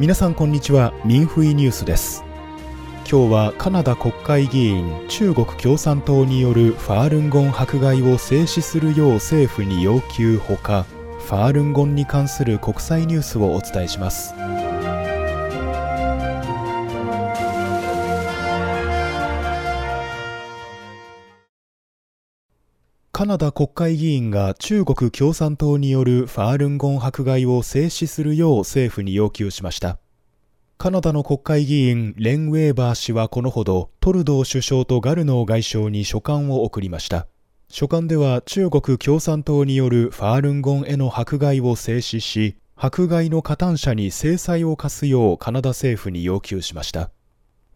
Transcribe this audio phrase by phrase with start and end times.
[0.00, 0.94] 皆さんこんにちは。
[1.04, 2.24] ミンフイニュースです。
[3.00, 10.38] 今日はカナダ国会議員中国共産党によるファールンゴン迫害を制止するよう政府に要求。
[10.38, 10.86] ほか
[11.26, 14.32] ファールンゴンに関する国際ニュースをお伝えします。
[23.20, 29.98] カナダ国会議員が中国共産党によるファールンゴン迫害を制止するよう政府に要求しました。
[30.78, 37.26] カナダの国会議員レン・ウェーバー氏はこのほどトルドー首相とガルノー外相に書簡を送りました。
[37.68, 47.10] 書簡では中国共産党によるファールンゴンへの迫害を制止し、迫害の加担者に制裁を科すようカナダ政府に要求しました。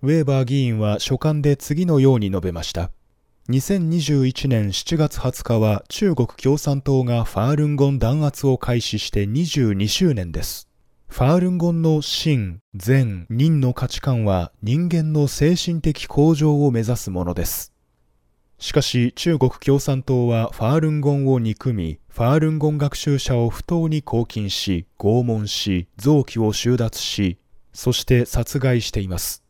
[0.00, 2.92] ウェーバー議員は書簡で次のように述べました。
[3.50, 10.66] 2021年7月20日は中国共産党がファールンゴン弾圧を開始して22周年です。
[11.08, 17.74] ファールンゴンの真、善、人の価値観は人間の精神的向上を目指すものです。
[18.58, 27.36] しかし中国共産党はファールンゴンを憎み、ファールンゴン学習者を不当に拘禁し、拷問し、臓器を収奪し、
[27.74, 29.43] そして殺害しています。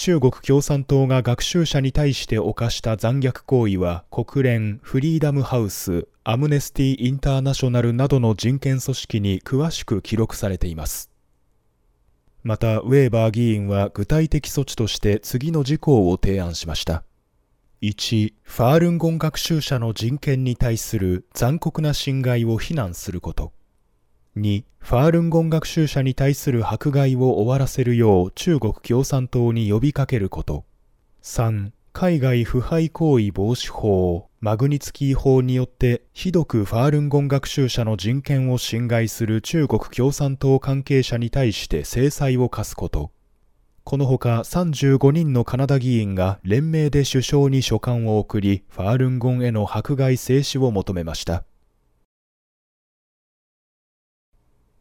[0.00, 11.10] 中国共産党が学習者に対して犯した残虐行為は国連、フリーダムハウス、アムネスティ・インターナショナルなどの人権組織に詳しく記録されています。
[12.44, 17.02] また、ウェーバー議員は具体的措置として次の事項を提案しました。
[17.82, 23.52] 1、ファールンゴン学習者の人権に対する残酷な侵害を非難すること。
[24.36, 30.64] 2、ファールンゴン学習者に対する迫害を終わらせるよう中国共産党に呼びかけること。
[31.22, 43.10] 3、海外腐敗行為防止法、マグニツキー法によってひどくファールンゴン学習者の人権を侵害する中国共産党関係者に対して制裁を科すこと。
[43.82, 51.44] このほか35人のカナダ議員が連名で首相に書簡を送り、ファールンゴンへの迫害制止を求めました。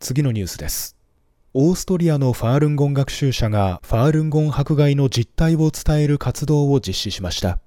[0.00, 0.96] 次のニュースです。
[1.54, 7.58] オーストリアのファールンゴン学習者がファールンゴン迫害の実態を伝える活動を実施しました。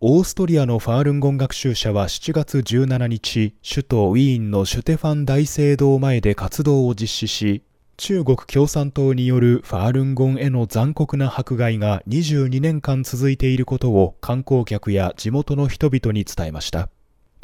[0.00, 7.62] オーストリアのファールンゴン学習者は7月17日、首都ウィーンのシュテファン大聖堂前で活動を実施し、
[7.96, 16.90] 中国共産党によるファールンゴンへの残酷な迫害が22年間続いていることを観光客や地元の人々に伝えました。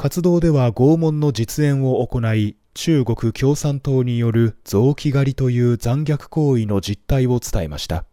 [0.01, 8.07] 活動では拷問の実演を行い、中国共産党による臓器狩りという残虐行為の実態を伝えました。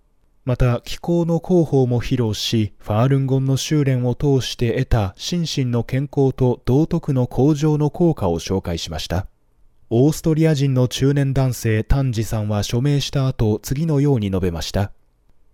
[0.43, 9.27] また、気候の広報も披露し、ファールンゴンの修練を通して得た心身の健康と道徳の向上の効果を紹介しました。
[9.89, 14.91] オーストリア人の中年男性丹治さんは署名した後、次のように述べました。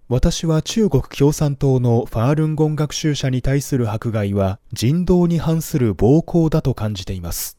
[0.09, 7.57] 私は中国共産党のファールンゴン学習者に対する迫害は人道に反する暴行だと感じています。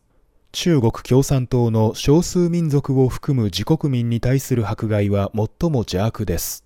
[0.52, 6.64] 中国共産党の少数民族を含む自国民に対する迫害は最も邪悪です。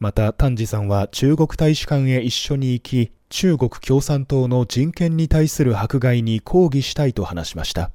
[0.00, 7.92] また、丹治さんは中国大使館へ一緒に行き、中国共産党の人権に対する迫害に抗議したいと話しました。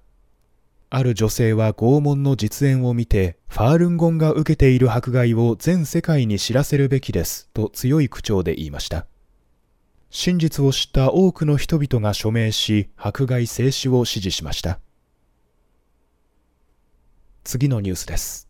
[0.89, 9.05] ある女性は拷問の実演を見て、ファールンゴンが受けている迫害を全世界に知らせるべきです、と強い口調で言いました。
[10.09, 14.81] 真実を知った多くの人々が署名し、迫害制止を支持しました。
[17.45, 18.49] 次のニュースです。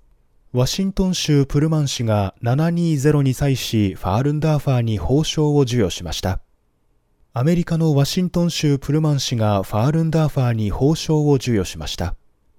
[0.54, 6.42] ワシントン州プルマン市が720に際しファールンダーファーに報奨を授与しました。
[7.32, 12.16] アメリカのワシントン州プルマン市がファールンダーファーに報奨を授与しました。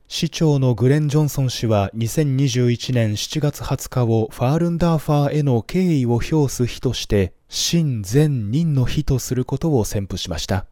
[0.09, 10.66] 市長のグレン・ジョンソン氏は2021年7月20日をファールンダーファーへの敬意を表す日として、真善人の日とすることを宣布しました。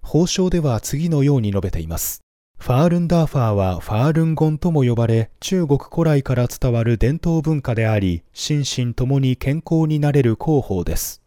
[0.00, 2.22] 報奨では次のように述べています。
[2.56, 11.20] ファールンダーファーはファールンゴンとも呼ばれ、中国古来から伝わる伝統文化であり、心身ともに健康になれる広報です。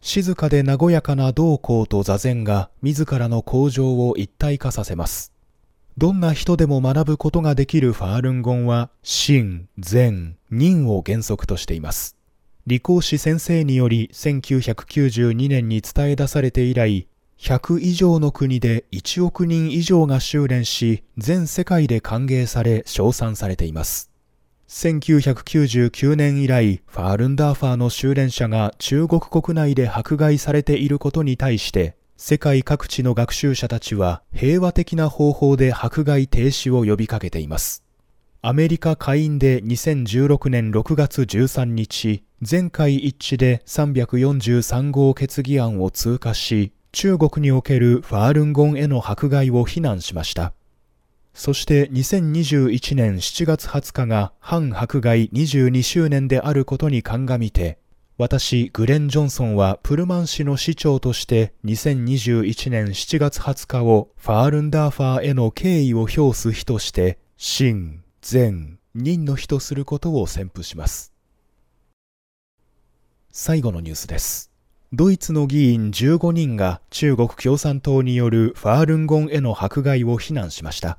[0.00, 5.31] 静かで和やかな道行と座禅が自らの向上を一体化させます。
[5.98, 12.16] どんな人でも学ぶことができるファールンゴンは、心、善、忍を原則としています。
[12.66, 17.08] 理工士先生により1992年に伝え出されて以来、
[17.38, 24.10] 100以上の国で1億人以上が修練し、全世界で歓迎され、称賛されています。
[24.68, 37.82] 1999年以来、ファールンダーファーの修練者が中国国内で迫害されていることに対して、世界各地の学習者たちは平和的な方法で迫害停止を呼びかけています。
[38.42, 50.52] アメリカ下院で2016年6月13日、全会一致で343号決議案を通過し、中国におけるファールンゴンへの迫害を非難しました。
[51.34, 57.80] そして2021年7月20日が反迫害22周年であることに鑑みて、
[58.18, 71.14] 私、グレン・ジョンソンはプルマン市の市長として2021年7月20日をファールンダーファーへの敬意を表す日として、真、善、任の日とすることを宣布します。
[73.30, 74.50] 最後のニュースです。
[74.92, 80.98] ドイツの議員15人が中国共産党によるファールンゴンへの迫害を非難しました。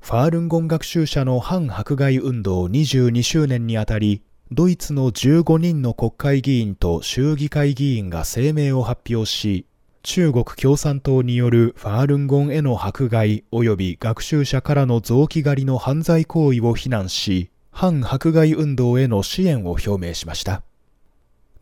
[0.00, 4.22] ファールンゴン学習者の反迫害運動22周年にあたり、
[4.54, 9.64] ドイツの15人の国会議員と州議会議員が声明を発表し、
[10.02, 20.62] 中国共産党によるファールンゴンへの迫害及び学習者からの臓器狩りの犯罪行為を非難し、反迫害運動への支援を表明しました。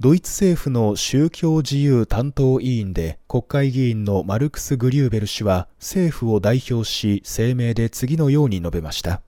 [0.00, 9.22] ドイツ政府の宗教自由担当委員で国会議員のマルクス・グリューベル氏は政府を代表し声明で次のように述べました。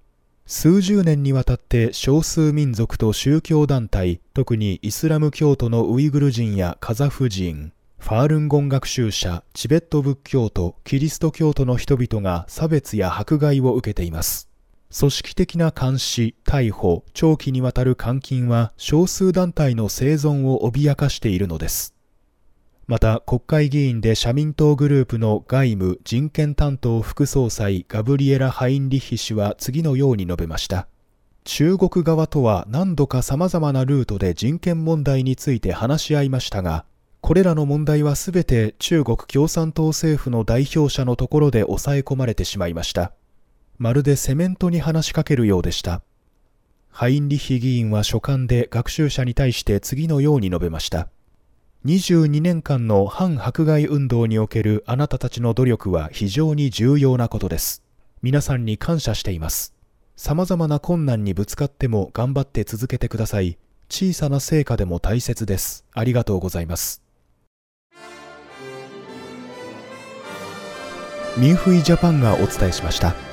[0.54, 14.50] 数十年にわたって少数民族と宗教団体、特にイスラム教徒のウイグル人やカザフ人、ファールンゴン学習者、チベット仏教徒、キリスト教徒の人々が差別や迫害を受けています。
[14.94, 21.94] 組織的な監視、逮捕、長期にわたる監禁は少数団体の生存を脅かしているのです。
[22.92, 30.88] また国会議員で社民党グループの外務人権担当副総裁ガブリエラ・ハインリッヒ氏は次のように述べました。
[31.44, 36.84] 中国側とは何度か様々なルートで人権問題について話し合いましたが
[37.22, 43.14] これらの問題はすべて中国共産党政府の代表者のところで抑え込まれてしまいました。
[43.78, 46.02] まるでセメントに話しかけるようでした。
[46.90, 51.08] ハインリッヒ議員は書簡で学習者に対して次のように述べました。
[51.84, 57.82] 22年間の反迫害運動におけるあなたたちの努力は非常に重要なことです。
[58.22, 59.74] 皆さんに感謝しています。
[60.14, 63.58] 様々な困難にぶつかっても頑張って続けてください。
[63.88, 65.84] 小さな成果でも大切です。
[65.92, 67.02] ありがとうございます。
[71.36, 73.31] ミンフイジャパンがお伝えしました。